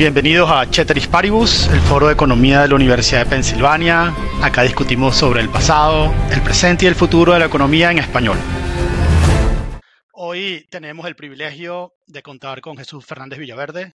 [0.00, 4.14] Bienvenidos a Ceteris Paribus, el foro de economía de la Universidad de Pensilvania.
[4.42, 8.38] Acá discutimos sobre el pasado, el presente y el futuro de la economía en español.
[10.12, 13.92] Hoy tenemos el privilegio de contar con Jesús Fernández Villaverde,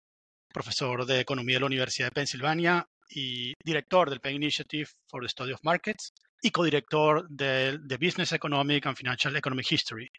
[0.51, 5.29] profesor de economía de la Universidad de Pensilvania y director del Penn Initiative for the
[5.29, 10.09] Study of Markets y codirector del The Business Economic and Financial Economic History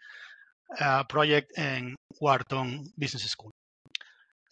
[0.79, 3.51] uh, Project en Wharton Business School.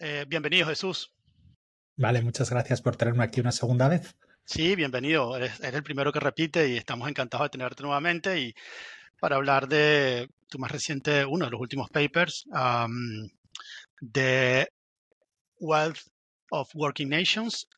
[0.01, 1.12] Eh, bienvenido, Jesús.
[1.97, 4.15] Vale, muchas gracias por tenerme aquí una segunda vez.
[4.45, 5.37] Sí, bienvenido.
[5.37, 8.55] Eres, el primero que repite y estamos encantados de tenerte nuevamente y
[9.21, 12.45] para hablar de tu más reciente, uno de los últimos papers,
[14.01, 14.69] de
[15.59, 16.01] Wealth
[16.51, 17.69] of Working Nations.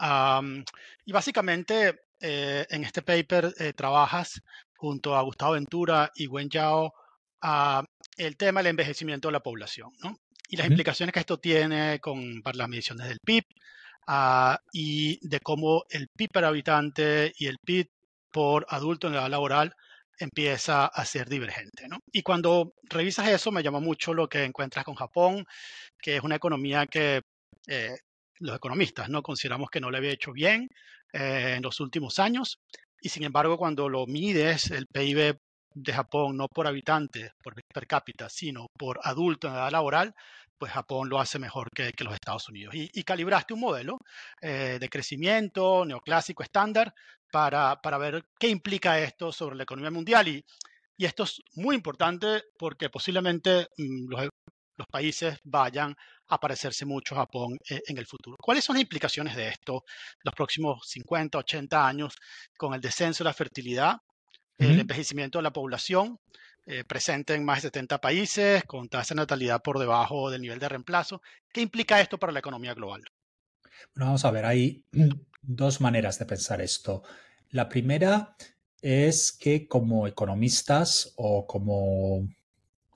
[1.05, 4.41] y básicamente eh, en este paper eh, trabajas
[4.77, 6.93] junto a Gustavo Ventura y Wen Yao
[8.16, 9.91] el tema del envejecimiento de la población.
[10.02, 10.16] ¿no?
[10.52, 13.43] y las implicaciones que esto tiene con, para las mediciones del PIB
[14.06, 17.88] ah, y de cómo el PIB per habitante y el PIB
[18.32, 19.74] por adulto en edad laboral
[20.18, 21.88] empieza a ser divergente.
[21.88, 21.98] ¿no?
[22.12, 25.45] Y cuando revisas eso, me llama mucho lo que encuentras con Japón,
[26.00, 27.23] que es una economía que
[27.66, 27.96] eh,
[28.38, 30.68] los economistas no consideramos que no le había hecho bien
[31.12, 32.58] eh, en los últimos años.
[33.00, 35.36] Y sin embargo, cuando lo mides, el PIB
[35.74, 40.14] de Japón, no por habitante, por per cápita, sino por adulto en edad laboral,
[40.63, 42.73] pues Japón lo hace mejor que, los Estados Unidos.
[42.73, 43.99] Y, calibraste un modelo
[44.41, 46.95] eh, de crecimiento neoclásico estándar
[47.32, 50.29] para, para, ver qué implica esto sobre la economía mundial.
[50.29, 50.45] Y,
[50.96, 54.29] y esto es muy importante porque posiblemente mm, los,
[54.77, 55.96] los, países vayan
[56.29, 58.37] a parecerse mucho a Japón eh, en el futuro.
[58.41, 59.82] ¿Cuáles son las implicaciones de esto
[60.23, 62.15] los próximos 50, 80 años
[62.57, 63.97] con el descenso de la fertilidad,
[64.59, 66.19] el envejecimiento de la población
[66.66, 70.59] eh, presente en más de 70 países, con tasa de natalidad por debajo del nivel
[70.59, 71.21] de reemplazo.
[71.53, 73.03] ¿Qué implica esto para la economía global?
[73.94, 74.84] Bueno, vamos a ver, hay
[75.42, 77.03] dos maneras de pensar esto.
[77.50, 78.36] La primera
[78.81, 82.28] es que como economistas o como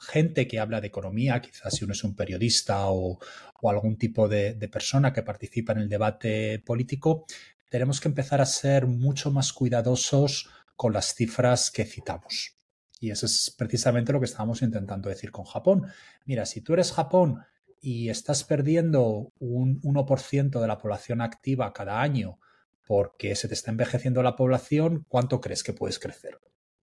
[0.01, 3.19] gente que habla de economía, quizás si uno es un periodista o,
[3.63, 7.27] algún tipo de, persona que participa en el debate político,
[7.69, 12.56] tenemos que empezar a ser mucho más cuidadosos con las cifras que citamos.
[12.99, 15.87] Y eso es precisamente lo que estábamos intentando decir con Japón.
[16.25, 17.43] Mira, si tú eres Japón
[17.81, 22.39] y estás perdiendo un 1% de la población activa cada año
[22.87, 26.41] porque se te está envejeciendo la población, ¿cuánto crees que puedes crecer?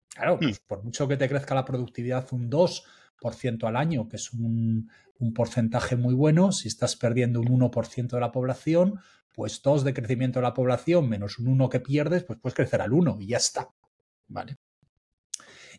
[0.09, 0.39] Claro, hmm.
[0.39, 4.89] pues por mucho que te crezca la productividad un 2% al año, que es un,
[5.19, 8.99] un porcentaje muy bueno, si estás perdiendo un 1% de la población,
[9.33, 12.81] pues 2 de crecimiento de la población menos un 1 que pierdes, pues puedes crecer
[12.81, 13.69] al 1 y ya está.
[14.27, 14.57] ¿Vale?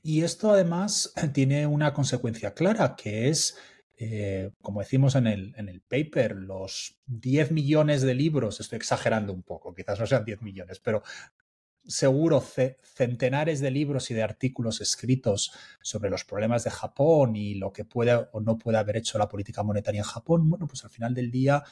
[0.03, 3.57] Y esto además tiene una consecuencia clara, que es,
[3.97, 9.33] eh, como decimos en el, en el paper, los 10 millones de libros, estoy exagerando
[9.33, 11.03] un poco, quizás no sean 10 millones, pero
[11.89, 12.45] seguro
[12.83, 17.85] centenares de libros y de artículos escritos sobre los problemas de Japón y lo que
[17.85, 21.15] puede o no puede haber hecho la política monetaria en Japón, bueno, pues al final
[21.15, 21.65] del día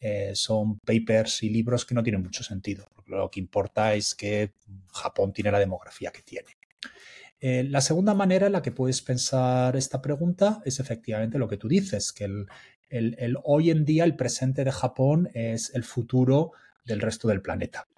[0.00, 2.88] eh, son papers y libros que no tienen mucho sentido.
[3.06, 4.54] Lo que importa es que
[4.92, 6.56] Japón tiene la demografía que tiene.
[7.40, 11.56] Eh, la segunda manera en la que puedes pensar esta pregunta es efectivamente lo que
[11.56, 16.52] tú dices, que el, hoy en día el presente de Japón es el futuro
[16.84, 17.88] del resto del planeta.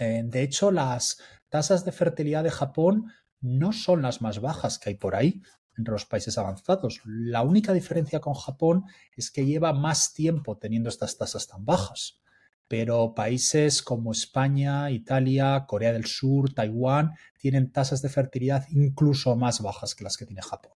[0.00, 4.90] Eh, de hecho, las tasas de fertilidad de Japón no son las más bajas que
[4.90, 5.42] hay por ahí
[5.76, 7.02] entre los países avanzados.
[7.04, 8.84] La única diferencia con Japón
[9.14, 12.20] es que lleva más tiempo teniendo estas tasas tan bajas
[12.68, 19.60] pero países como España, Italia, Corea del Sur, Taiwán tienen tasas de fertilidad incluso más
[19.60, 20.72] bajas que las que tiene Japón.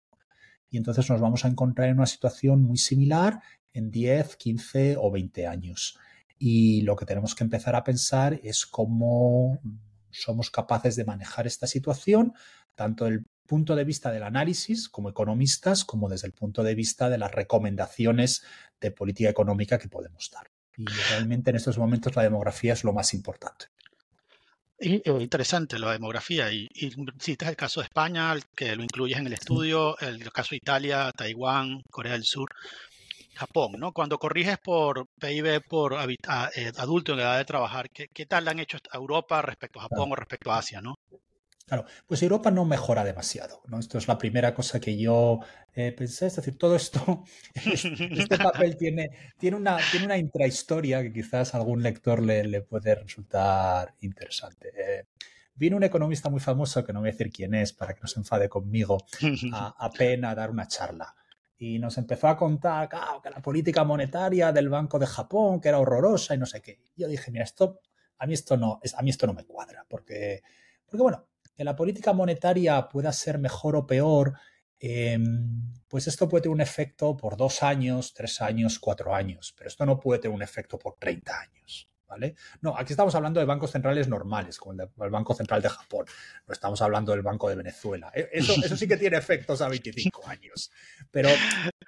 [0.70, 3.42] Y entonces nos vamos a encontrar en una situación muy similar
[3.74, 5.98] en 10, 15 o 20 años.
[6.38, 9.60] Y lo que tenemos que empezar a pensar es cómo
[10.12, 12.34] somos capaces de manejar esta situación,
[12.76, 16.76] tanto desde el punto de vista del análisis como economistas, como desde el punto de
[16.76, 18.44] vista de las recomendaciones
[18.80, 20.52] de política económica que podemos dar.
[20.79, 23.66] Y realmente en estos momentos la demografía es lo más importante.
[24.79, 26.52] Eh, interesante la demografía.
[26.53, 26.90] Y, y
[27.20, 31.11] citas el caso de España, que lo incluyes en el estudio, el caso de Italia,
[31.14, 32.49] Taiwán, Corea del Sur,
[33.35, 33.91] Japón, ¿no?
[33.91, 38.59] Cuando corriges por PIB por eh, adulto en edad de trabajar, ¿qué, ¿qué, tal han
[38.59, 40.96] hecho a Europa respecto a Japón o respecto a Asia, ¿no?
[41.70, 43.78] Claro, pues Europa no mejora demasiado, ¿no?
[43.78, 45.40] Esto es la primera cosa que yo
[45.76, 47.24] eh, pensé, es decir, todo esto,
[47.54, 52.96] este papel tiene, tiene, una, tiene una intrahistoria que quizás a algún lector le, puede
[52.96, 54.72] resultar interesante.
[54.76, 55.06] Eh,
[55.54, 58.08] vino un economista muy famoso, que no voy a decir quién es para que no
[58.08, 58.98] se enfade conmigo,
[59.54, 61.16] a, a a dar una charla.
[61.60, 65.78] y nos empezó a contar que la política monetaria del Banco de Japón, que era
[65.78, 66.80] horrorosa y no sé qué.
[66.96, 67.82] Yo dije, mira, esto,
[68.18, 70.42] a mí esto no, a mí esto no me cuadra, porque,
[70.88, 71.28] porque bueno,
[71.59, 74.34] que la política monetaria pueda ser mejor o peor,
[74.79, 79.67] em, pues esto puede tener un efecto por dos años, tres años, cuatro años, pero
[79.67, 81.90] esto no puede tener un efecto por 30 años.
[82.08, 82.35] ¿Vale?
[82.61, 86.06] No, aquí estamos hablando de bancos centrales normales, como el, Banco Central de Japón.
[86.47, 88.09] No estamos hablando del Banco de Venezuela.
[88.16, 90.72] E, eso, eso sí que tiene efectos a 25 años.
[91.11, 91.29] Pero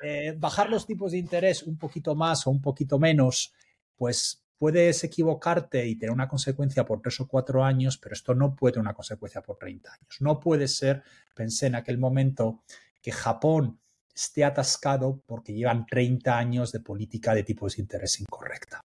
[0.03, 3.53] eh, bajar los tipos de interés un poquito más o un poquito menos,
[3.95, 8.55] pues puedes equivocarte y tener una consecuencia por tres o cuatro años, pero esto no
[8.55, 10.17] puede tener una consecuencia por 30 años.
[10.19, 11.01] No puede ser,
[11.33, 12.61] pensé en aquel momento,
[13.01, 13.79] que Japón
[14.13, 18.81] esté atascado porque llevan 30 años de política de tipos de interés incorrecta.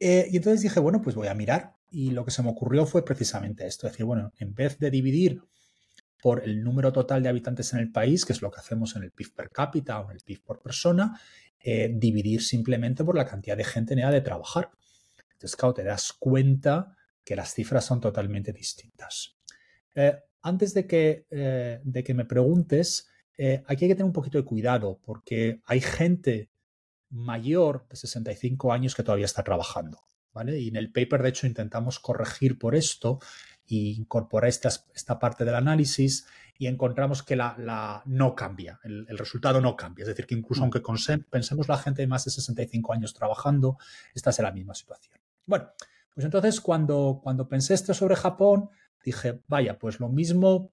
[0.00, 1.76] Eh, y entonces dije, bueno, pues voy a mirar.
[1.90, 4.90] Y lo que se me ocurrió fue precisamente esto, es decir, bueno, en vez de
[4.90, 5.42] dividir
[6.22, 9.02] por el número total de habitantes en el país, que es lo que hacemos en
[9.02, 11.20] el PIB per cápita o en el PIB por persona,
[11.64, 14.70] eh, dividir simplemente por la cantidad de gente en edad de trabajar.
[15.32, 19.36] Entonces, claro, te das cuenta que las cifras son totalmente distintas.
[19.94, 21.26] Eh, antes de que,
[21.84, 23.08] de que me preguntes,
[23.66, 26.50] aquí hay que tener un poquito de cuidado porque hay gente
[27.10, 30.00] mayor de 65 años que todavía está trabajando.
[30.32, 30.58] ¿vale?
[30.58, 33.20] Y en el paper, de hecho, intentamos corregir por esto
[33.68, 36.26] e incorporar esta, esta parte del análisis
[36.62, 40.04] y encontramos que la, no cambia, el, resultado no cambia.
[40.04, 40.70] Es decir, que incluso mm.
[40.70, 40.80] aunque
[41.28, 43.78] pensemos la gente de más de 65 años trabajando,
[44.14, 45.18] esta es la misma situación.
[45.44, 45.72] Bueno,
[46.14, 48.70] pues entonces cuando, cuando pensé esto sobre Japón,
[49.04, 50.70] dije, vaya, pues lo mismo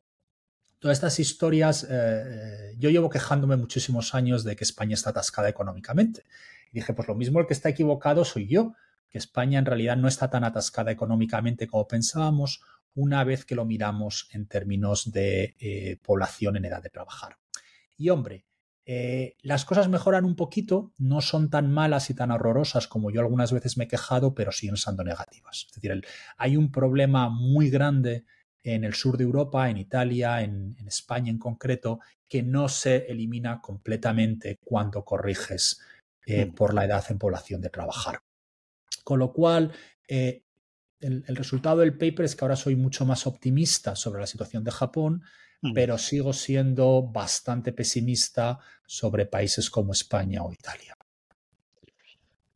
[0.77, 5.49] todas estas historias, eh, eh, yo llevo quejándome muchísimos años de que España está atascada
[5.49, 6.23] económicamente.
[6.71, 8.75] Y dije, pues lo mismo el que está equivocado soy yo,
[9.09, 12.61] que España en realidad no está tan atascada económicamente como pensábamos
[12.95, 17.37] una vez que lo miramos en términos de eh, población en edad de trabajar.
[17.97, 18.45] Y hombre,
[19.43, 23.51] las cosas mejoran un poquito, no son tan malas y tan horrorosas como yo algunas
[23.51, 25.67] veces me he quejado, pero siguen siendo negativas.
[25.67, 26.03] Es decir,
[26.37, 28.25] hay un problema muy grande
[28.63, 33.61] en el sur de Europa, en Italia, en, España en concreto, que no se elimina
[33.61, 35.79] completamente cuando corriges
[36.25, 36.55] eh, mm.
[36.55, 38.21] por la edad en población de trabajar.
[39.09, 39.71] Con lo cual,
[40.07, 40.43] eh,
[40.99, 44.69] el, resultado del paper es que ahora soy mucho más optimista sobre la situación de
[44.69, 45.23] Japón,
[45.63, 45.73] mm.
[45.73, 50.95] pero sigo siendo bastante pesimista sobre países como España o Italia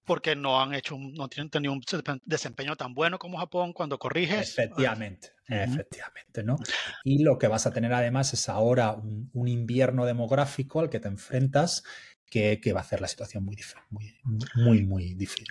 [0.05, 1.81] porque no han hecho, no tienen tenido un
[2.25, 4.49] desempeño tan bueno como Japón cuando corriges.
[4.49, 6.57] Efectivamente, efectivamente, ¿no?
[7.05, 11.07] Y lo que vas a tener además es ahora un, invierno demográfico al que te
[11.07, 11.85] enfrentas
[12.29, 13.55] que, va a hacer la situación muy,
[13.89, 14.13] muy,
[14.55, 15.47] muy, muy difícil.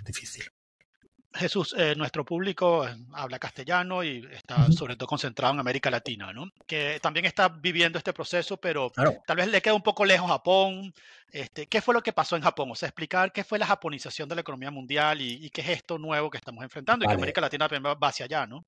[1.34, 6.32] Jesús, eh, nuestro público eh, habla castellano y está sobre todo concentrado en América Latina,
[6.32, 6.50] ¿no?
[6.66, 8.90] Que también está viviendo este proceso, pero
[9.26, 10.92] tal vez le queda un poco lejos Japón.
[11.30, 12.70] Este, ¿Qué fue lo que pasó en Japón?
[12.70, 15.98] O sea, explicar qué fue la japonización de la economía mundial y, qué es esto
[15.98, 18.64] nuevo que estamos enfrentando y que América Latina va hacia allá, ¿no?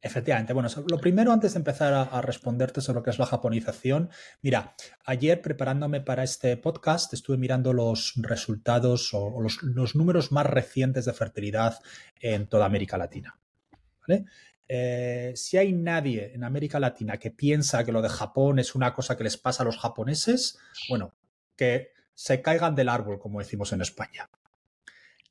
[0.00, 0.52] Efectivamente.
[0.52, 4.10] Bueno, lo primero antes de empezar a, responderte sobre lo que es la japonización,
[4.42, 4.74] mira,
[5.04, 11.12] ayer preparándome para este podcast estuve mirando los resultados o, los, números más recientes de
[11.12, 11.80] fertilidad
[12.20, 13.40] en toda América Latina.
[14.68, 18.94] Eh, si hay nadie en América Latina que piensa que lo de Japón es una
[18.94, 20.58] cosa que les pasa a los japoneses,
[20.88, 21.12] bueno,
[21.56, 24.30] que se caigan del árbol, como decimos en España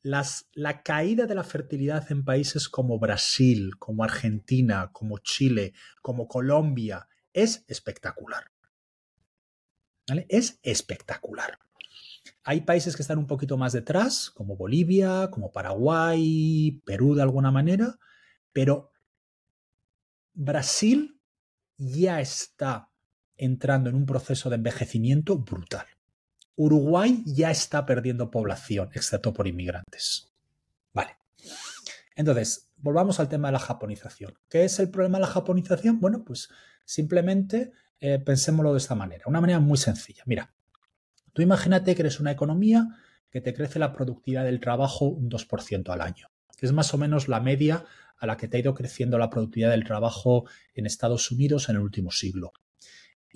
[0.02, 7.08] la caída de la fertilidad en países como Brasil, como Argentina, como Chile, como Colombia,
[7.34, 8.52] es espectacular.
[10.30, 11.60] Es espectacular.
[12.44, 17.52] Hay países que están un poquito más detrás, como Bolivia, como Paraguay, Perú de alguna
[17.52, 17.98] manera,
[18.54, 18.92] pero
[20.34, 21.20] Brasil
[21.78, 22.90] ya está
[23.36, 25.86] entrando en un proceso de envejecimiento brutal.
[26.58, 30.34] Uruguay ya está perdiendo población, excepto por inmigrantes.
[30.92, 31.18] Vale.
[32.16, 34.34] Entonces, volvamos al tema de la japonización.
[34.50, 36.00] ¿Qué es el problema de la japonización?
[36.00, 36.50] Bueno, pues
[36.84, 40.24] simplemente eh, pensémoslo de esta manera, una manera muy sencilla.
[40.26, 40.52] Mira,
[41.32, 42.88] tú imagínate que eres una economía
[43.30, 46.98] que te crece la productividad del trabajo un 2% al año, que es más o
[46.98, 47.86] menos la media
[48.18, 51.76] a la que te ha ido creciendo la productividad del trabajo en Estados Unidos en
[51.76, 52.52] el último siglo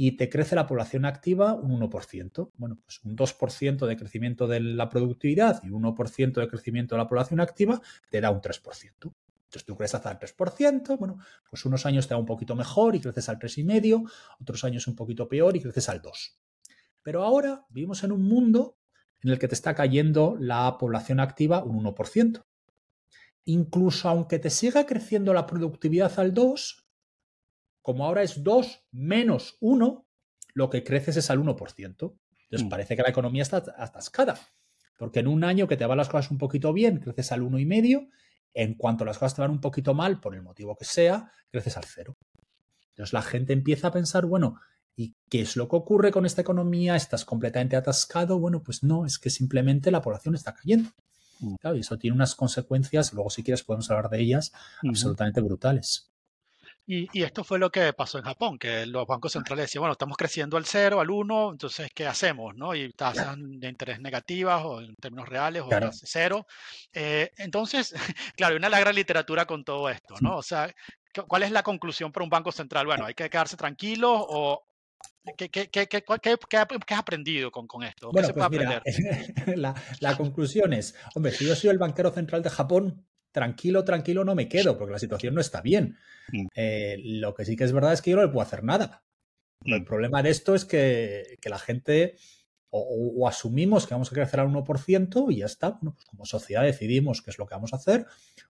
[0.03, 2.49] y te crece la población activa un 1%.
[2.57, 7.03] Bueno, pues un 2% de crecimiento de la productividad y un 1% de crecimiento de
[7.03, 7.79] la población activa
[8.09, 8.63] te da un 3%.
[8.95, 12.99] Entonces tú creces el 3%, bueno, pues unos años te da un poquito mejor y
[12.99, 16.11] creces al 3,5%, otros años un poquito peor y creces al 2%.
[17.03, 18.79] Pero ahora vivimos en un mundo
[19.21, 22.43] en el que te está cayendo la población activa un 1%.
[23.45, 26.80] Incluso aunque te siga creciendo la productividad al 2,
[27.81, 30.05] como ahora es 2 menos 1,
[30.53, 32.17] lo que creces es al 1%.
[32.51, 32.69] Entonces mm.
[32.69, 34.39] parece que la economía está atascada.
[34.97, 37.57] Porque en un año que te van las cosas un poquito bien, creces al uno
[37.57, 38.09] y medio.
[38.53, 41.77] En cuanto las cosas te van un poquito mal, por el motivo que sea, creces
[41.77, 42.17] al cero.
[42.89, 44.59] Entonces la gente empieza a pensar, bueno,
[44.95, 46.95] ¿y qué es lo que ocurre con esta economía?
[46.95, 48.39] ¿Estás completamente atascado?
[48.39, 50.91] Bueno, pues no, es que simplemente la población está cayendo.
[51.39, 51.55] Mm.
[51.75, 54.51] y eso tiene unas consecuencias, luego si quieres podemos hablar de ellas,
[54.87, 56.10] absolutamente brutales.
[56.85, 60.17] Y, esto fue lo que pasó en Japón, que los bancos centrales decían, bueno, estamos
[60.17, 62.55] creciendo al cero, al uno, entonces, ¿qué hacemos?
[62.55, 62.75] ¿no?
[62.75, 66.45] Y tasas de interés negativas o en términos reales o cero.
[66.91, 67.93] Eh, entonces,
[68.35, 70.37] claro, hay una larga literatura con todo esto, ¿no?
[70.37, 70.73] O sea,
[71.27, 72.85] ¿cuál es la conclusión para un banco central?
[72.85, 74.63] Bueno, hay que quedarse tranquilo o
[75.37, 76.03] ¿Qué, qué, qué, qué,
[76.89, 78.11] has aprendido con, con esto?
[78.11, 78.81] Bueno, pues mira,
[79.55, 84.23] la, la, conclusión es, hombre, si yo soy el banquero central de Japón, tranquilo, tranquilo
[84.23, 85.97] no me quedo, porque la situación no está bien.
[86.31, 86.47] Mm.
[86.55, 89.03] Eh, lo que sí que es verdad es que yo no le puedo hacer nada.
[89.63, 92.15] El problema de esto es que, que la gente
[92.71, 95.71] o, asumimos que vamos a crecer al 1% y ya está.
[95.71, 98.07] Bueno, pues como sociedad decidimos qué es lo que vamos a hacer,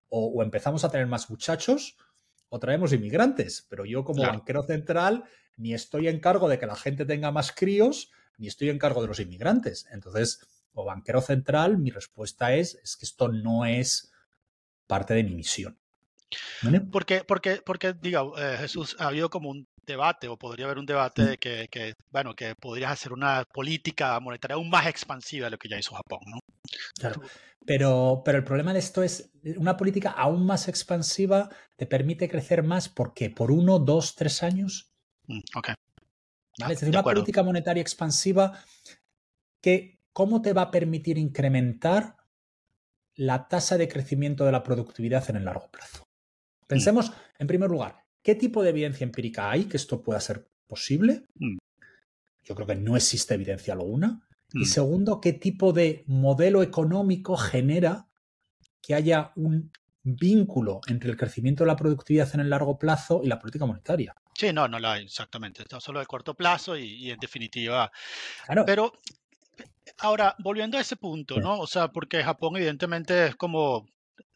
[0.09, 1.97] o, o empezamos a tener más muchachos,
[2.49, 3.65] o traemos inmigrantes.
[3.69, 5.25] Pero yo como banquero central
[5.57, 9.01] ni estoy en cargo de que la gente tenga más críos, ni estoy en cargo
[9.01, 9.87] de los inmigrantes.
[9.91, 10.39] Entonces,
[10.71, 14.10] como banquero central, mi respuesta es, es que esto no es
[14.91, 15.79] parte de mi misión.
[16.91, 20.85] Porque, porque, porque diga, eh, Jesús, ha habido como un debate, o podría haber un
[20.85, 25.51] debate de que, que, bueno, que podrías hacer una política monetaria aún más expansiva de
[25.51, 26.39] lo que ya hizo Japón, ¿no?
[26.99, 27.21] Claro.
[27.65, 32.61] Pero, pero el problema de esto es, una política aún más expansiva te permite crecer
[32.61, 34.91] más, porque ¿Por uno, dos, tres años?
[35.27, 35.69] Mm, ok.
[36.59, 36.73] ¿Vale?
[36.73, 38.59] Es decir, una política monetaria expansiva
[39.61, 42.17] que, ¿cómo te va a permitir incrementar
[43.21, 46.07] la tasa de crecimiento de la productividad en el largo plazo?
[46.67, 51.27] Pensemos, en primer lugar, ¿qué tipo de evidencia empírica hay que esto pueda ser posible?
[51.35, 51.57] Mm.
[52.43, 54.27] Yo creo que no existe evidencia alguna.
[54.53, 54.65] Y mm.
[54.65, 58.07] segundo, ¿qué tipo de modelo económico genera
[58.81, 63.27] que haya un vínculo entre el crecimiento de la productividad en el largo plazo y
[63.27, 64.15] la política monetaria?
[64.33, 65.61] Sí, no, no la hay, exactamente.
[65.61, 67.91] Está solo de corto plazo y, en definitiva.
[68.47, 68.63] Claro.
[68.65, 68.93] Pero
[69.99, 71.59] ahora, volviendo a ese punto, ¿no?
[71.59, 73.85] O sea, porque Japón evidentemente es como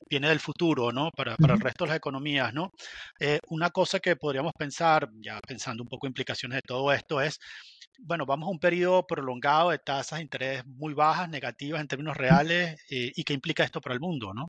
[0.10, 1.10] viene del futuro, ¿no?
[1.12, 2.72] Para, para el resto de las economías, ¿no?
[3.20, 7.40] Eh, una cosa que podríamos pensar, ya pensando un poco implicaciones de todo esto, es,
[8.00, 12.16] bueno, vamos a un periodo prolongado de tasas de interés muy bajas, negativas en términos
[12.16, 14.48] reales, eh, y qué implica esto para el mundo, ¿no?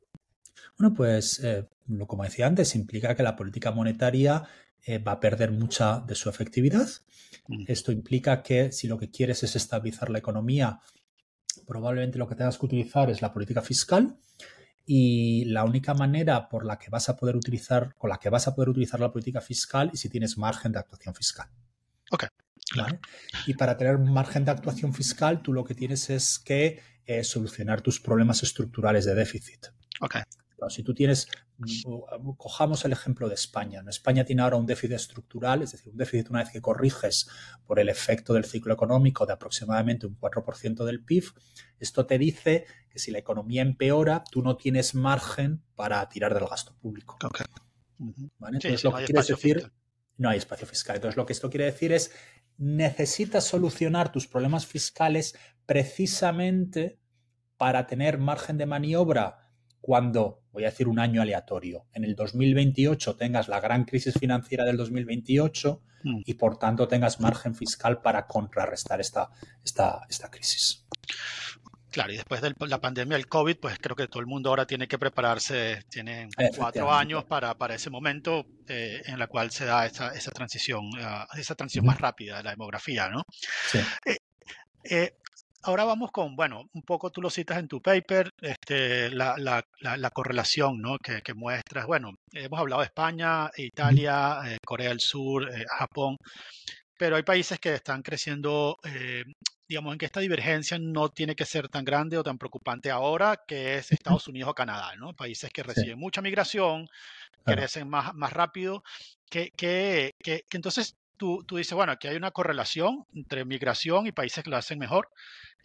[0.79, 1.67] Bueno, pues, eh,
[2.07, 4.43] como decía antes, implica que la política monetaria
[4.87, 6.89] eh, va a perder mucha de su efectividad.
[7.49, 7.65] Mm.
[7.67, 10.79] Esto implica que si lo que quieres es estabilizar la economía,
[11.67, 14.17] probablemente lo que tengas que utilizar es la política fiscal
[14.85, 18.47] y la única manera por la que vas a poder utilizar, con la que vas
[18.47, 21.49] a poder utilizar la política fiscal es si tienes margen de actuación fiscal.
[22.13, 22.27] Ok.
[23.47, 27.81] Y para tener margen de actuación fiscal, tú lo que tienes es que eh, solucionar
[27.81, 29.67] tus problemas estructurales de déficit.
[30.01, 30.23] Okay
[30.69, 31.29] si tú tienes,
[32.37, 33.83] cojamos el ejemplo de España.
[33.89, 37.29] España tiene ahora un déficit estructural, es decir, un déficit una vez que corriges
[37.65, 41.25] por el efecto del ciclo económico de aproximadamente un 4% del PIB.
[41.79, 46.47] Esto te dice que si la economía empeora, tú no tienes margen para tirar del
[46.47, 47.17] gasto público.
[48.41, 49.73] Entonces, lo que quiere decir,
[50.19, 50.97] no hay espacio fiscal.
[50.97, 52.13] Entonces, lo que esto quiere decir es,
[52.59, 55.37] necesitas solucionar tus problemas fiscales
[55.67, 56.99] precisamente
[57.57, 59.46] para tener margen de maniobra
[59.87, 64.65] cuando, voy a decir un año aleatorio, en el 2028 tengas la gran crisis financiera
[64.65, 66.23] del 2028 mm.
[66.27, 69.31] y por tanto tengas margen fiscal para contrarrestar esta,
[69.65, 70.85] esta, esta crisis.
[71.93, 74.67] Claro, y después de la pandemia del COVID, pues creo que todo el mundo ahora
[74.67, 79.67] tiene que prepararse, tiene cuatro años para, para ese momento eh, en la cual se
[79.67, 83.23] da esa, esa transición, uh, esa transición más rápida de la demografía, ¿no?
[83.71, 83.79] Sí.
[84.05, 84.19] Eh,
[84.83, 85.15] eh,
[85.63, 89.65] ahora vamos con, bueno, un poco tú lo citas en tu paper, este, la, la,
[89.81, 90.99] la, correlación ¿no?
[90.99, 91.87] que, que, muestras.
[91.87, 96.17] Bueno, hemos hablado de España, Italia, eh, Corea del Sur, eh, Japón,
[96.99, 99.25] pero hay países que están creciendo, eh,
[99.69, 103.43] digamos, en que esta divergencia no tiene que ser tan grande o tan preocupante ahora,
[103.47, 105.13] que es Estados Unidos o Canadá, ¿no?
[105.15, 106.89] Países que reciben mucha migración,
[107.45, 108.83] crecen más, más rápido,
[109.31, 114.07] que, que, que, que entonces Tú, tú, dices, bueno, aquí hay una correlación entre migración
[114.07, 115.09] y países que lo hacen mejor,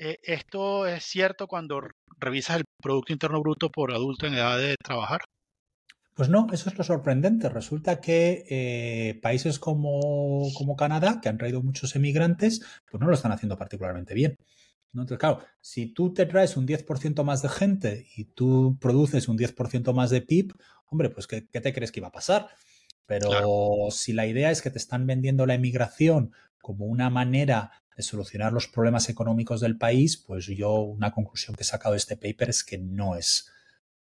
[0.04, 1.80] eh, ¿Esto es cierto cuando
[2.18, 5.22] revisas el Producto Interno Bruto por adulto en edad de trabajar?
[6.16, 7.50] Pues no, eso es lo sorprendente.
[7.50, 13.14] Resulta que eh, países como, como, Canadá, que han traído muchos emigrantes, pues no lo
[13.14, 14.38] están haciendo particularmente bien.
[14.94, 19.38] Entonces, claro, si tú te traes un 10% más de gente y tú produces un
[19.38, 20.54] 10% más de PIB,
[20.88, 22.50] hombre, pues ¿qué, te crees que iba a pasar?
[23.12, 28.04] Pero si la idea es que te están vendiendo la emigración como una manera de
[28.04, 32.16] solucionar los problemas económicos del país, pues yo una conclusión que he sacado de este
[32.16, 33.52] paper es que no es,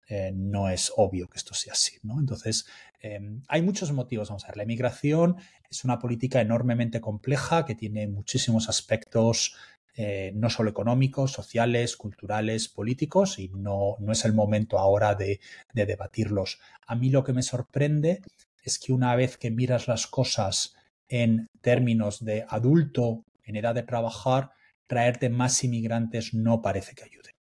[0.07, 1.97] eh, no es obvio que esto sea así.
[2.03, 2.21] ¿no?
[2.21, 2.65] Entonces,
[3.01, 4.29] em, hay muchos motivos.
[4.29, 5.35] Vamos a ver, la emigración
[5.69, 9.57] es una política enormemente compleja que tiene muchísimos aspectos
[9.97, 15.41] eh, no solo económicos, sociales, culturales, políticos, y no, no es el momento ahora de,
[15.73, 16.61] de, debatirlos.
[16.87, 18.21] A mí lo que me sorprende
[18.61, 20.75] es que una vez que miras las cosas
[21.07, 24.51] en términos de adulto en edad de trabajar,
[24.87, 27.35] traerte más inmigrantes no parece que ayude.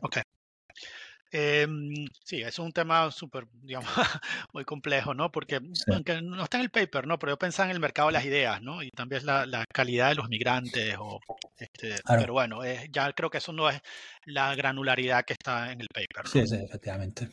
[0.00, 0.18] Ok.
[1.30, 3.90] Em, sí, es un tema súper, digamos,
[4.54, 5.30] muy complejo, ¿no?
[5.30, 5.60] Porque
[5.92, 7.18] aunque no está en el paper, ¿no?
[7.18, 8.82] Pero yo pensaba en el mercado de las ideas, ¿no?
[8.82, 11.20] Y también la, la calidad de los migrantes, o,
[11.58, 13.80] este, pero bueno, ya creo que eso no es
[14.24, 16.26] la granularidad que está en el paper.
[16.26, 17.28] Sí, sí, efectivamente.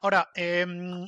[0.00, 1.06] Ahora, em,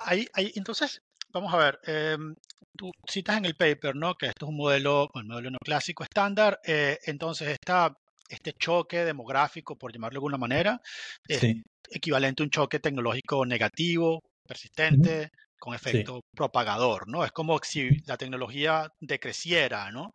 [0.00, 1.00] hay, entonces,
[1.32, 2.34] vamos a ver, em,
[2.76, 4.14] tú citas en el paper, ¿no?
[4.14, 7.94] Que esto es un modelo, un modelo neoclásico estándar, eh, entonces está
[8.28, 10.80] este choque demográfico, por llamarlo de alguna manera,
[11.28, 11.44] es
[11.90, 17.24] equivalente a un choque tecnológico negativo, persistente, con efecto propagador, ¿no?
[17.24, 20.14] Es como si la tecnología decreciera, ¿no?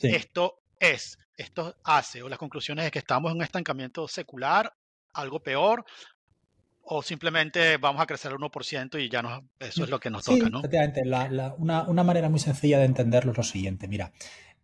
[0.00, 4.70] Esto es, esto hace, o las conclusiones es que estamos en un estancamiento secular,
[5.14, 5.84] algo peor,
[6.82, 10.24] o simplemente vamos a crecer al 1% y ya no, eso es lo que nos
[10.24, 10.58] toca, ¿no?
[10.58, 11.02] Efectivamente,
[11.58, 14.12] una, una, manera muy sencilla de entenderlo es lo siguiente, mira,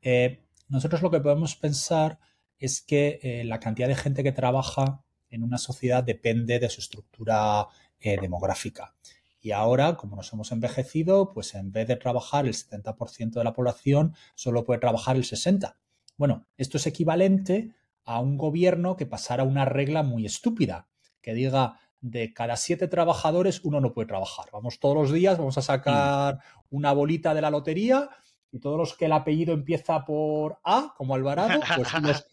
[0.03, 2.19] eh, nosotros lo que podemos pensar
[2.59, 6.81] es que eh, la cantidad de gente que trabaja en una sociedad depende de su
[6.81, 7.69] estructura
[8.01, 8.95] eh, demográfica.
[9.41, 13.53] Y ahora, como nos hemos envejecido, pues en vez de trabajar el 70% de la
[13.53, 15.75] población, solo puede trabajar el 60%.
[16.17, 20.89] Bueno, esto es equivalente a un gobierno que pasara una regla muy estúpida,
[21.23, 24.47] que diga de cada siete trabajadores uno no puede trabajar.
[24.53, 26.39] Vamos todos los días, vamos a sacar
[26.71, 28.09] una bolita de la lotería
[28.51, 32.27] y todos los que el apellido empieza por A, como Alvarado, pues los,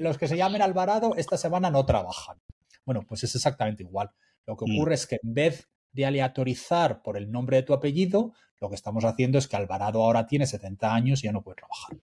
[0.00, 2.38] los que, se llamen Alvarado esta semana no trabajan.
[2.84, 4.10] Bueno, pues es exactamente igual.
[4.46, 4.76] Lo que mm.
[4.76, 8.74] ocurre es que en vez de aleatorizar por el nombre de tu apellido, lo que
[8.74, 11.96] estamos haciendo es que Alvarado ahora tiene 70 años y ya no puede trabajar.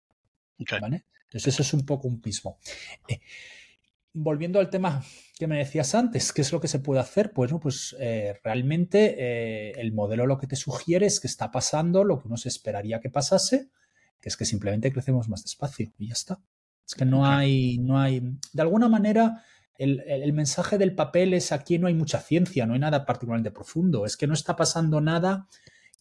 [0.57, 2.59] Entonces eso es un poco un pismo.
[3.07, 3.19] Eh,
[4.13, 5.04] volviendo al tema
[5.38, 7.32] que me decías antes, ¿qué es lo que se puede hacer?
[7.34, 12.04] Pues, pues eh, realmente eh, el modelo lo que te sugiere es que está pasando
[12.04, 13.69] lo que uno se esperaría que pasase,
[14.19, 16.41] que es que simplemente crecemos más despacio y ya está.
[16.86, 19.43] Es que no hay, no hay, de alguna manera,
[19.78, 24.06] el, mensaje del papel es aquí no hay mucha ciencia, no hay nada particularmente profundo,
[24.06, 25.47] es que no está pasando nada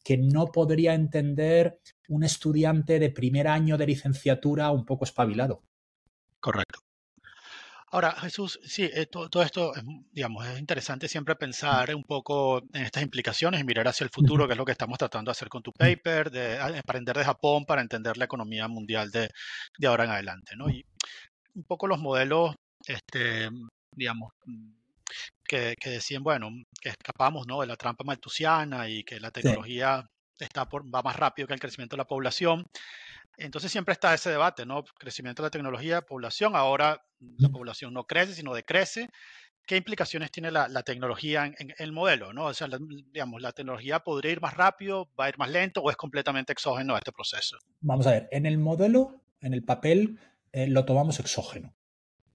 [0.02, 5.62] que no podría entender un estudiante de primer año de licenciatura un poco espabilado.
[6.40, 6.80] Correcto.
[7.92, 9.72] Ahora, Jesús, sí, eh, todo, esto,
[10.12, 14.46] digamos, es interesante siempre pensar un poco en estas implicaciones y mirar hacia el futuro,
[14.46, 17.64] que es lo que estamos tratando de hacer con tu paper, de aprender de Japón
[17.66, 19.28] para entender la economía mundial de,
[19.76, 20.70] de ahora en adelante, ¿no?
[20.70, 20.84] Y
[21.54, 22.54] un poco los modelos,
[22.86, 23.48] este,
[23.96, 24.32] digamos,
[25.44, 26.48] que, que, decían, bueno,
[26.80, 27.60] que escapamos, ¿no?
[27.60, 30.06] De la trampa maltusiana y que la tecnología
[30.38, 32.64] está por, va más rápido que el crecimiento de la población.
[33.36, 34.84] Entonces siempre está ese debate, ¿no?
[34.98, 36.54] Crecimiento de la tecnología, población.
[36.56, 37.02] Ahora
[37.38, 39.08] la población no crece, sino decrece.
[39.66, 42.32] ¿Qué implicaciones tiene la, tecnología en, el modelo?
[42.32, 42.46] ¿no?
[42.46, 42.68] O sea,
[43.12, 46.52] digamos, ¿la tecnología podría ir más rápido, va a ir más lento o es completamente
[46.52, 47.56] exógeno a este proceso?
[47.80, 50.18] Vamos a ver, en el modelo, en el papel,
[50.52, 51.74] eh, lo tomamos exógeno.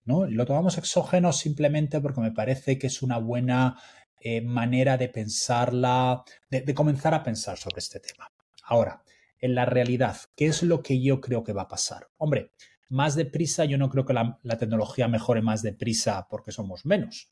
[0.05, 0.25] ¿no?
[0.27, 3.81] Lo tomamos exógeno simplemente porque me parece que es una buena
[4.21, 8.31] eh, manera de pensarla, de comenzar a pensar sobre este tema.
[8.63, 9.03] Ahora,
[9.45, 10.17] en la realidad.
[10.35, 12.09] ¿Qué es lo que yo creo que va a pasar?
[12.17, 12.51] Hombre,
[12.89, 17.31] más deprisa, yo no creo que la, tecnología mejore más deprisa porque somos menos.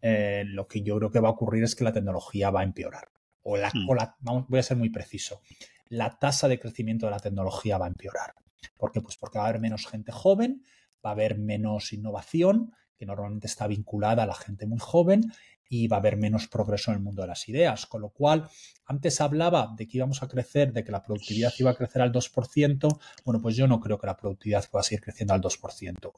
[0.00, 2.64] Eh, lo que yo creo que va a ocurrir es que la tecnología va a
[2.64, 3.08] empeorar.
[3.42, 4.46] O la, hmm.
[4.48, 5.42] voy a ser muy preciso.
[5.88, 8.34] La tasa de crecimiento de la tecnología va a empeorar.
[8.76, 9.00] ¿Por qué?
[9.00, 10.64] Pues porque va a haber menos gente joven,
[11.04, 15.32] va a haber menos innovación, que normalmente está vinculada a la gente muy joven,
[15.68, 17.86] y va a haber menos progreso en el mundo de las ideas.
[17.86, 18.48] Con lo cual,
[18.84, 22.12] antes hablaba de que íbamos a crecer, de que la productividad iba a crecer al
[22.12, 22.98] 2%.
[23.24, 26.12] Bueno, pues yo no creo que la productividad pueda seguir creciendo al 2%.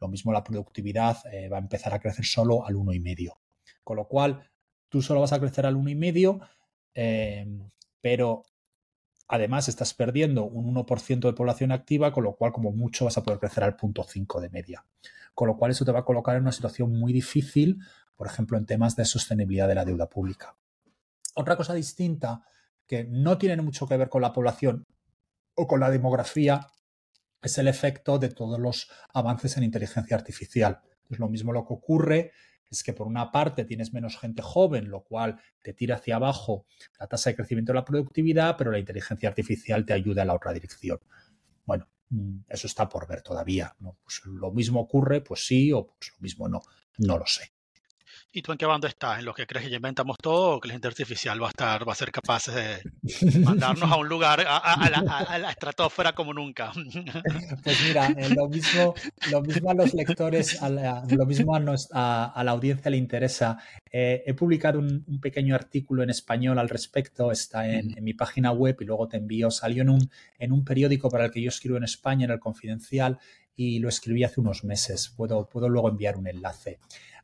[0.00, 3.36] Lo mismo la productividad eh, va a empezar a crecer solo al 1,5%.
[3.82, 4.48] Con lo cual,
[4.88, 6.48] tú solo vas a crecer al 1,5%,
[6.94, 7.46] eh,
[8.00, 8.44] pero
[9.28, 13.22] además estás perdiendo un 1% de población activa, con lo cual como mucho vas a
[13.22, 14.84] poder crecer al 0.5 de media.
[15.40, 17.78] Con lo cual eso te va a colocar en una situación muy difícil
[18.20, 20.54] por ejemplo, en temas de sostenibilidad de la deuda pública.
[21.36, 22.44] Otra cosa distinta
[22.86, 24.84] que no tiene mucho que ver con la población
[25.54, 26.66] o con la demografía
[27.40, 30.82] es el efecto de todos los avances en inteligencia artificial.
[31.08, 32.32] Es lo mismo lo que ocurre
[32.70, 36.66] es que por una parte tienes menos gente joven, lo cual te tira hacia abajo
[36.98, 40.34] la tasa de crecimiento de la productividad, pero la inteligencia artificial te ayuda en la
[40.34, 40.98] otra dirección.
[41.64, 41.88] Bueno,
[42.48, 43.74] eso está por ver todavía.
[43.80, 43.96] ¿no?
[44.02, 46.62] Pues lo mismo ocurre, pues sí, o pues lo mismo no,
[46.98, 47.52] no lo sé.
[48.32, 49.18] ¿Y tú en qué bando estás?
[49.18, 51.50] ¿En los que crees que ya inventamos todo o que la inteligencia artificial va a
[51.50, 52.80] estar, va a ser capaz de
[53.40, 56.72] mandarnos a un lugar, a, la, estratosfera como nunca?
[57.64, 58.94] Pues mira, eh, lo, mismo,
[59.30, 63.58] lo mismo a los lectores, lo mismo a, la audiencia le interesa.
[63.90, 68.76] Eh, he publicado un, pequeño artículo en español al respecto, está en, mi página web
[68.80, 69.50] y luego te envío.
[69.50, 72.38] Salió en un, en un periódico para el que yo escribo en España, en el
[72.38, 73.18] Confidencial,
[73.56, 75.12] y lo escribí hace unos meses.
[75.16, 76.78] Puedo, puedo luego enviar un enlace.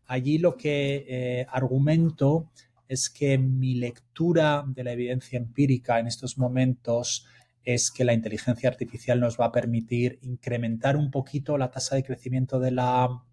[0.06, 2.50] Allí lo que eh, argumento
[2.88, 7.26] es que mi lectura de la evidencia empírica en estos momentos
[7.64, 12.04] es que la inteligencia artificial nos va a permitir incrementar un poquito la tasa de
[12.04, 13.24] crecimiento de la,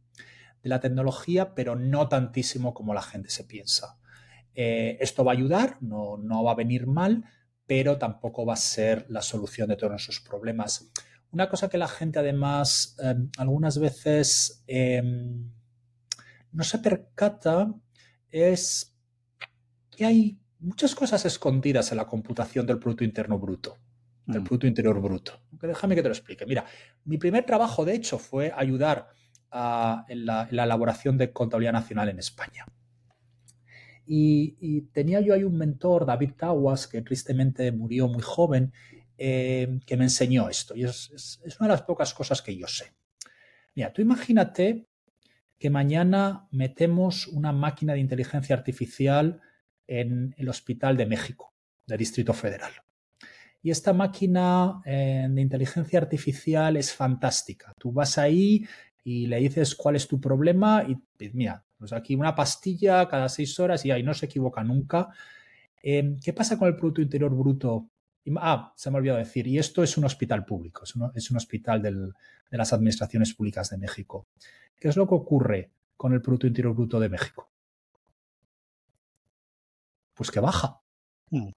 [0.64, 4.00] de la tecnología, pero no tantísimo como la gente se piensa.
[4.56, 7.24] Eh, esto va a ayudar, no, no, va a venir mal,
[7.68, 10.92] pero tampoco va a ser la solución de todos nuestros problemas.
[11.32, 14.64] Una cosa que la gente además eh, algunas veces
[16.54, 17.74] no se percata
[18.32, 18.96] es
[19.90, 23.78] que hay muchas cosas escondidas en la computación del Producto Interno Bruto,
[24.26, 24.44] del mm.
[24.44, 25.42] Producto Interior Bruto.
[25.52, 26.46] Déjame que te lo explique.
[26.46, 26.66] Mira,
[27.06, 29.10] mi primer trabajo, de hecho, fue ayudar
[30.08, 32.66] en, la, elaboración de contabilidad nacional en España.
[34.06, 38.74] Y, tenía yo ahí un mentor, David Tawas, que tristemente murió muy joven,
[39.18, 40.76] eh, que me enseñó esto.
[40.76, 42.94] Y es, es, una de las pocas cosas que yo sé.
[43.76, 44.88] Mira, tú imagínate
[45.64, 49.40] que mañana metemos una máquina de inteligencia artificial
[49.88, 51.54] en el Hospital de México,
[51.88, 52.74] del Distrito Federal.
[53.62, 57.72] Y esta máquina eh, de inteligencia artificial es fantástica.
[57.80, 58.68] Tú vas ahí
[59.06, 63.30] y le dices cuál es tu problema y pues mira, pues aquí una pastilla cada
[63.30, 65.12] seis horas y ahí no se equivoca nunca.
[65.82, 67.88] Em, ¿Qué pasa con el Producto Interior Bruto?
[68.38, 71.82] Ah, se me ha olvidado decir, y esto es un hospital público, es un, hospital
[71.82, 72.14] de
[72.58, 74.28] las administraciones públicas de México.
[74.80, 77.50] ¿Qué es lo que ocurre con el Producto Interior Bruto de México?
[80.14, 80.82] Pues que baja.
[81.32, 81.50] Mm.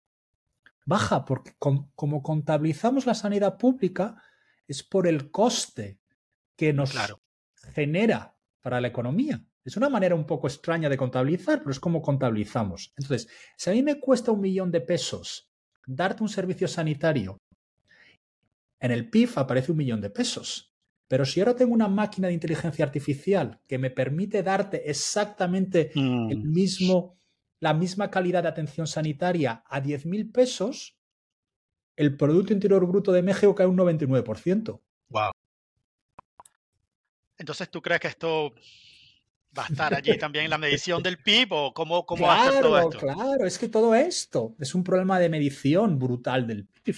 [0.84, 4.22] Baja porque como contabilizamos la sanidad pública
[4.66, 6.00] es por el coste
[6.56, 6.96] que nos
[7.74, 9.44] genera para la economía.
[9.64, 12.94] Es una manera un poco extraña de contabilizar, pero es como contabilizamos.
[12.96, 15.50] Entonces, si a mí me cuesta un millón de pesos
[15.86, 17.38] darte un servicio sanitario,
[18.80, 20.72] en el PIB aparece un millón de pesos.
[21.08, 26.44] Pero si ahora tengo una máquina de inteligencia artificial que me permite darte exactamente el
[26.44, 26.52] mm.
[26.52, 27.16] mismo,
[27.60, 30.98] la misma calidad de atención sanitaria a 10.000 pesos,
[31.94, 34.80] el Producto Interior Bruto de México cae un 99%.
[35.08, 35.30] Wow.
[37.38, 38.54] Entonces, ¿tú crees que esto
[39.56, 42.52] va a estar allí también en la medición del PIB o cómo, cómo va a
[42.52, 42.98] ser todo esto?
[42.98, 46.96] Claro, es que todo esto es un problema de medición brutal del PIB.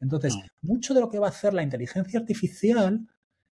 [0.00, 3.06] Entonces, mucho de lo que va a hacer la inteligencia artificial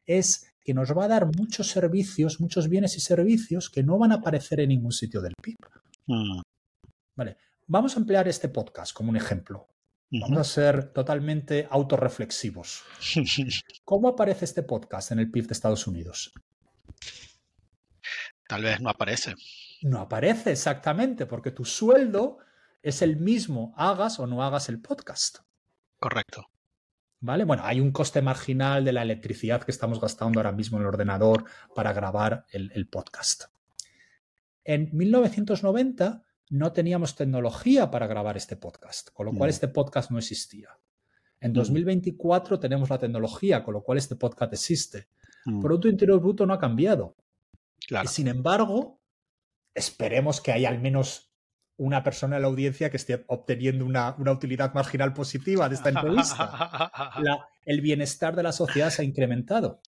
[0.04, 4.12] es que nos va a dar muchos servicios, muchos bienes y servicios que no van
[4.12, 5.56] a aparecer en ningún sitio del PIB.
[6.06, 6.40] Mm.
[7.16, 9.68] Vale, vamos a emplear este podcast como un ejemplo.
[10.10, 12.84] Vamos a ser totalmente autorreflexivos.
[13.84, 16.32] ¿Cómo aparece este podcast en el PIB de Estados Unidos?
[18.48, 19.34] Tal vez no aparece.
[19.82, 22.38] No aparece exactamente, porque tu sueldo
[22.82, 25.38] es el mismo, hagas o no hagas el podcast.
[25.98, 26.50] Correcto.
[27.20, 27.44] ¿Vale?
[27.44, 30.88] Bueno, hay un coste marginal de la electricidad que estamos gastando ahora mismo en el
[30.88, 33.44] ordenador para grabar el, podcast.
[34.62, 40.18] En 1990 no teníamos tecnología para grabar este podcast, con lo cual este podcast no
[40.18, 40.68] existía.
[41.40, 42.60] En 2024 mm.
[42.60, 45.08] tenemos la tecnología, con lo cual este podcast existe.
[45.46, 45.62] Mm.
[45.62, 47.16] Producto Interior Bruto no ha cambiado.
[48.06, 49.00] Sin embargo,
[49.74, 51.30] esperemos que haya al menos
[51.76, 56.90] una persona en la audiencia que esté obteniendo una, utilidad marginal positiva de esta entrevista.
[57.64, 59.80] el bienestar de la sociedad se ha incrementado.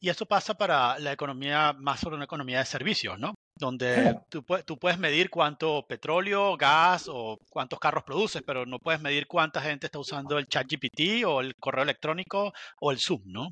[0.00, 3.34] Y eso pasa para la economía, más sobre una economía de servicios, ¿no?
[3.56, 9.00] Donde tú, tú, puedes medir cuánto petróleo, gas o cuántos carros produces, pero no puedes
[9.00, 13.22] medir cuánta gente está usando el chat GPT o el correo electrónico o el Zoom,
[13.24, 13.48] ¿no?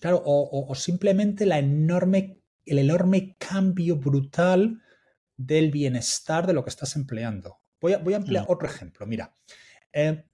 [0.00, 4.82] Claro, o, simplemente la enorme, el enorme cambio brutal
[5.36, 7.58] del bienestar de lo que estás empleando.
[7.80, 8.50] Voy a, voy a emplear mm.
[8.50, 9.06] otro ejemplo.
[9.06, 9.36] Mira,
[9.92, 10.24] eh,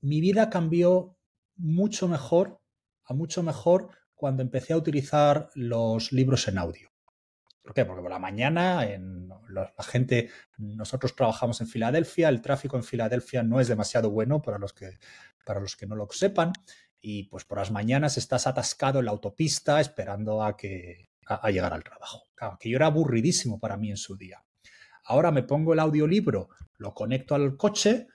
[0.00, 1.18] mi vida cambió
[1.56, 2.60] mucho mejor,
[3.04, 6.90] a mucho mejor, cuando empecé a utilizar los libros en audio.
[7.62, 7.84] ¿Por qué?
[7.84, 13.42] Porque por la mañana en, la, gente, nosotros trabajamos en Filadelfia, el tráfico en Filadelfia
[13.42, 14.98] no es demasiado bueno para los que,
[15.44, 16.52] para los que no lo sepan,
[17.00, 21.72] y pues por las mañanas estás atascado en la autopista esperando a que, a, llegar
[21.72, 22.24] al trabajo.
[22.34, 24.42] Claro, que yo era aburridísimo para mí en su día.
[25.04, 28.08] Ahora me pongo el audiolibro, lo conecto al coche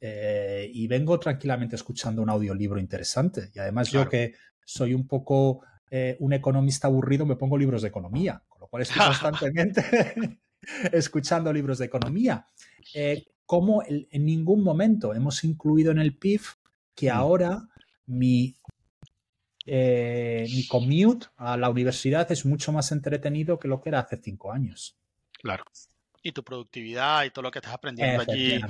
[0.00, 3.50] eh, y vengo tranquilamente escuchando un audiolibro interesante.
[3.54, 7.88] Y además yo que soy un poco eh, un economista aburrido, me pongo libros de
[7.88, 10.38] economía, con lo cual estoy constantemente
[10.92, 12.46] escuchando libros de economía.
[12.94, 16.54] Eh, como en ningún momento hemos incluido en el PIF
[16.94, 17.14] que mm.
[17.14, 17.68] ahora
[18.06, 18.56] mi,
[19.66, 24.52] mi commute a la universidad es mucho más entretenido que lo que era hace cinco
[24.52, 24.96] años.
[25.40, 25.64] Claro
[26.22, 28.60] y tu productividad y todo lo que estás aprendiendo allí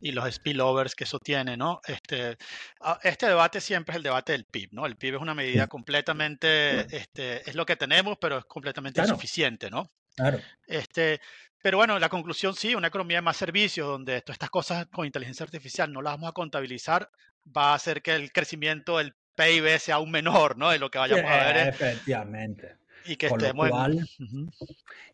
[0.00, 1.80] y los spillovers que eso tiene, ¿no?
[1.86, 2.36] Este,
[2.80, 4.84] ah, este debate siempre es el debate del PIB, ¿no?
[4.84, 9.70] El PIB es una medida completamente, este, es lo que tenemos, pero es completamente insuficiente,
[9.70, 9.90] ¿no?
[10.14, 10.38] Claro.
[10.66, 11.20] Este,
[11.62, 15.06] pero bueno, la conclusión sí, una economía de más servicios, donde todas estas cosas con
[15.06, 17.10] inteligencia artificial no las vamos a contabilizar,
[17.56, 20.70] va a hacer que el crecimiento del PIB sea aún menor, ¿no?
[20.70, 21.68] De lo que vayamos a ver.
[21.68, 22.76] Efectivamente.
[23.06, 23.70] Y que estemos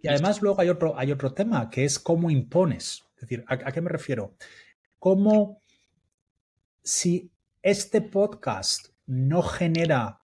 [0.01, 3.05] Y además luego hay otro, hay otro tema, que es cómo impones.
[3.17, 4.35] Es decir, ¿a, qué me refiero?
[4.99, 5.63] Cómo
[6.83, 7.31] si
[7.63, 10.21] este podcast no genera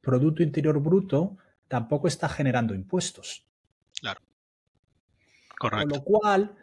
[0.00, 1.36] Producto Interior Bruto,
[1.68, 3.46] tampoco está generando impuestos.
[4.00, 4.20] Claro.
[5.58, 5.88] Correcto.
[5.88, 6.56] Con lo cual,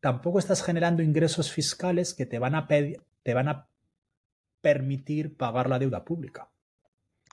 [0.00, 3.68] tampoco estás generando ingresos fiscales que te van a, te van a
[4.64, 6.48] permitir pagar la deuda pública.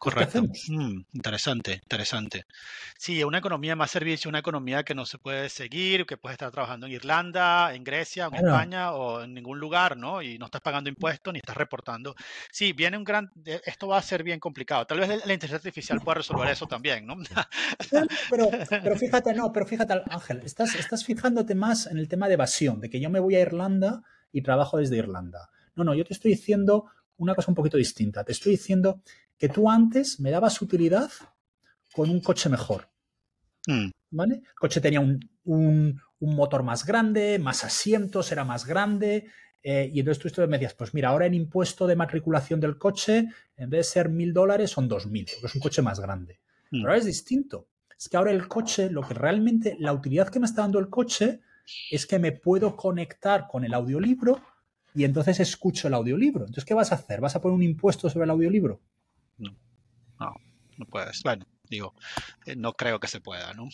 [0.01, 0.41] Correcto.
[0.41, 2.45] Mm, interesante, interesante.
[2.97, 6.51] Sí, una economía más servicio, una economía que no se puede seguir, que puedes estar
[6.51, 10.23] trabajando en Irlanda, en Grecia, en España o en ningún lugar, ¿no?
[10.23, 12.15] Y no estás pagando impuestos ni estás reportando.
[12.51, 13.29] Sí, viene un gran.
[13.45, 14.87] Esto va a ser bien complicado.
[14.87, 17.15] Tal vez la inteligencia artificial pueda resolver eso también, ¿no?
[18.31, 22.33] Pero, pero fíjate, no, pero fíjate, Ángel, estás, estás fijándote más en el tema de
[22.33, 25.51] evasión, de que yo me voy a Irlanda y trabajo desde Irlanda.
[25.75, 26.87] No, no, yo te estoy diciendo
[27.21, 28.23] una cosa un poquito distinta.
[28.23, 29.01] Te estoy diciendo
[29.37, 31.09] que tú antes me dabas utilidad
[31.93, 32.89] con un coche mejor.
[33.67, 33.89] Mm.
[34.11, 34.35] ¿Vale?
[34.35, 39.27] El coche tenía un, motor más grande, más asientos, era más grande.
[39.63, 43.29] Eh, y entonces tú me decías, pues mira, ahora el impuesto de matriculación del coche,
[43.55, 46.39] en vez de ser mil dólares, son dos mil, porque es un coche más grande.
[46.71, 46.81] Mm.
[46.81, 47.67] Pero ahora es distinto.
[47.97, 50.89] Es que ahora el coche, lo que realmente, la utilidad que me está dando el
[50.89, 51.41] coche
[51.91, 54.41] es que me puedo conectar con el audiolibro
[54.93, 56.41] y entonces escucho el audiolibro.
[56.41, 57.21] Entonces, ¿qué vas a hacer?
[57.21, 58.81] ¿Vas a poner un impuesto sobre el audiolibro?
[59.37, 59.55] No,
[60.19, 60.35] no,
[60.77, 61.21] no puedes.
[61.23, 61.93] Bueno, digo,
[62.45, 63.69] eh, no creo que se pueda, ¿no?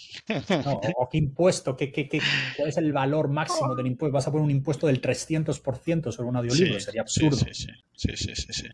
[0.95, 2.21] o qué impuesto, ¿Qué, qué, qué,
[2.55, 4.13] cuál es el valor máximo del impuesto?
[4.13, 6.79] ¿Vas a poner un impuesto del 300% sobre un audiolibro?
[6.79, 7.37] Sería absurdo.
[7.37, 7.53] Sí,
[7.93, 8.67] sí, sí, sí, sí.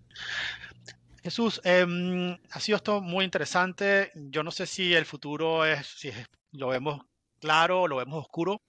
[1.24, 4.12] Jesús, em, ha sido esto muy interesante.
[4.14, 6.12] Yo no sé si el futuro es, si
[6.52, 7.02] lo vemos
[7.44, 8.62] claro lo vemos oscuro.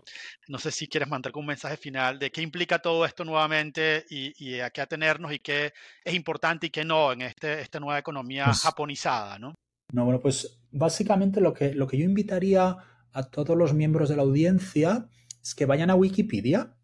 [0.48, 4.58] No sé si quieres mandar un mensaje final de qué implica todo esto nuevamente y,
[4.58, 5.72] a qué atenernos y qué
[6.04, 9.54] es importante y qué no en este, esta nueva economía pues japonizada, ¿no?
[9.92, 12.76] No, bueno, pues básicamente lo que, lo que yo invitaría
[13.12, 15.08] a todos los miembros de la audiencia
[15.40, 16.74] es que vayan a Wikipedia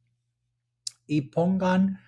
[1.09, 1.99] y pongan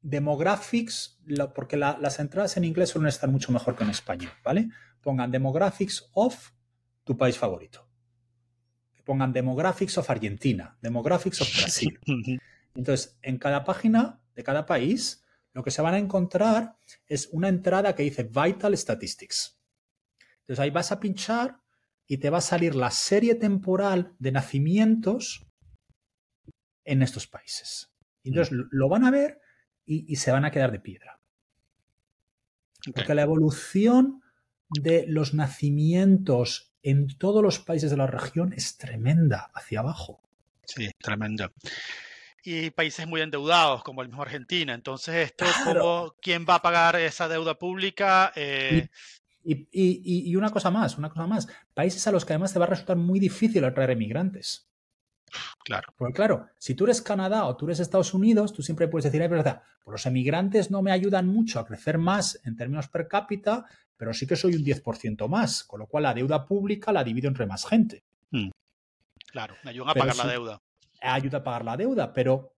[0.00, 1.20] demographics,
[1.54, 4.70] porque las entradas en inglés suelen estar mucho mejor que en español, ¿vale?
[5.02, 6.50] Pongan demographics of
[7.04, 7.85] tu país favorito
[9.06, 11.98] pongan Demographics of Argentina, Demographics of Brasil.
[12.74, 17.48] Entonces, en cada página de cada país, lo que se van a encontrar es una
[17.48, 19.58] entrada que dice Vital Statistics.
[20.40, 21.62] Entonces ahí vas a pinchar
[22.06, 25.46] y te va a salir la serie temporal de nacimientos
[26.84, 27.90] en estos países.
[28.22, 28.68] Entonces mm.
[28.70, 29.40] lo van a ver
[29.86, 31.20] y, se van a quedar de piedra.
[32.94, 34.20] Porque la evolución
[34.68, 40.20] de los nacimientos en todos los países de la región es tremenda hacia abajo.
[40.64, 41.50] Sí, tremenda.
[42.44, 44.72] Y países muy endeudados, como el mismo Argentina.
[44.72, 48.32] Entonces, esto, ¿quién va a pagar esa deuda pública?
[48.36, 48.86] Eh,
[49.42, 51.48] y, una cosa más, una cosa más.
[51.74, 54.68] Países a los que además te va a resultar muy difícil atraer emigrantes.
[55.64, 55.92] Claro.
[55.96, 59.22] Porque claro, si tú eres Canadá o tú eres Estados Unidos, tú siempre puedes decir,
[59.22, 63.08] es verdad, pues los emigrantes no me ayudan mucho a crecer más en términos per
[63.08, 63.66] cápita,
[63.96, 67.28] pero sí que soy un 10% más, con lo cual la deuda pública la divido
[67.28, 68.04] entre más gente.
[68.30, 68.50] Hmm.
[69.26, 70.62] Claro, me ayudan a pagar la deuda.
[71.00, 72.54] Ayuda a pagar la deuda, pero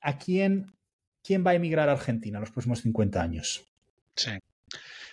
[0.00, 0.74] ¿a quién,
[1.22, 3.64] quién va a emigrar a Argentina en los próximos 50 años?
[4.14, 4.32] Sí.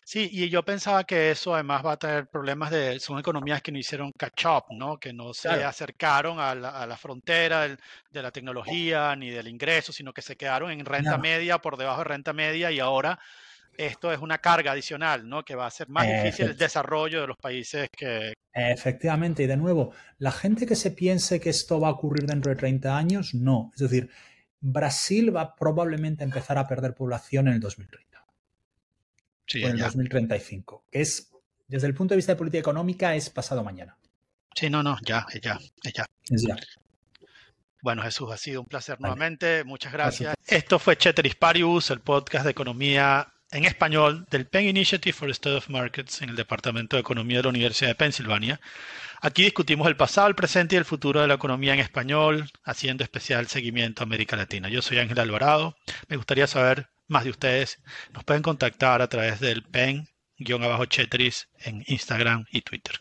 [0.08, 3.73] Sí, y yo pensaba que eso además va a tener problemas de, son economías que
[3.73, 4.97] no hicieron catch up, ¿no?
[4.97, 10.21] Que no se acercaron a la, frontera de la tecnología ni del ingreso, sino que
[10.21, 13.19] se quedaron en renta media, por debajo de renta media, y ahora
[13.77, 15.45] esto es una carga adicional, ¿no?
[15.45, 18.33] Que va a hacer más difícil el desarrollo de los países que...
[18.53, 22.49] Efectivamente, y de nuevo, la gente que se piense que esto va a ocurrir dentro
[22.49, 23.71] de 30 años, no.
[23.75, 24.09] Es decir,
[24.59, 28.25] Brasil va probablemente a empezar a perder población en el 2030.
[29.45, 31.31] Sí, o en el 2035, que es,
[31.67, 33.97] desde el punto de vista de política económica, es pasado mañana.
[34.55, 35.59] Sí, no, no, ya, ya,
[35.93, 36.05] ya.
[36.31, 36.57] Es ya.
[37.83, 39.63] Bueno, Jesús, ha sido un placer nuevamente.
[39.63, 40.35] Muchas gracias.
[40.47, 45.55] Esto fue Cheteris Paribus, el podcast de economía en español del Penn Initiative for Study
[45.55, 48.60] of Markets en el Departamento de Economía de la Universidad de Pensilvania.
[49.21, 53.03] Aquí discutimos el pasado, el presente y el futuro de la economía en español, haciendo
[53.03, 54.69] especial seguimiento a América Latina.
[54.69, 55.75] Yo soy Ángel Alvarado.
[56.07, 57.81] Me gustaría saber más de ustedes.
[58.13, 62.99] Nos pueden contactar a través del pen-chetris en Instagram y Twitter.